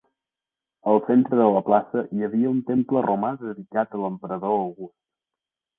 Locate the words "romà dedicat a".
3.09-4.05